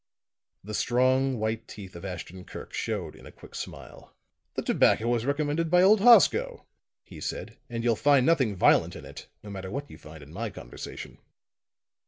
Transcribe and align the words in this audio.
The 0.63 0.73
strong, 0.73 1.37
white 1.37 1.67
teeth 1.67 1.95
of 1.95 2.03
Ashton 2.03 2.43
Kirk 2.43 2.73
showed 2.73 3.15
in 3.15 3.27
a 3.27 3.31
quick 3.31 3.53
smile. 3.53 4.11
"The 4.55 4.63
tobacco 4.63 5.07
was 5.07 5.27
recommended 5.27 5.69
by 5.69 5.83
old 5.83 5.99
Hosko," 5.99 6.65
he 7.03 7.21
said, 7.21 7.57
"and 7.69 7.83
you'll 7.83 7.95
find 7.95 8.25
nothing 8.25 8.55
violent 8.55 8.95
in 8.95 9.05
it, 9.05 9.27
no 9.43 9.51
matter 9.51 9.69
what 9.69 9.91
you 9.91 9.99
find 9.99 10.23
in 10.23 10.33
my 10.33 10.49
conversation." 10.49 11.19